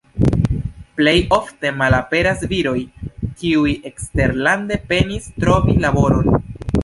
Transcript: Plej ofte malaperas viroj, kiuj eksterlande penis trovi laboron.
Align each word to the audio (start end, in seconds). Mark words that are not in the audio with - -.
Plej 0.99 1.13
ofte 1.35 1.71
malaperas 1.81 2.41
viroj, 2.55 2.75
kiuj 3.43 3.75
eksterlande 3.91 4.79
penis 4.95 5.31
trovi 5.45 5.77
laboron. 5.87 6.43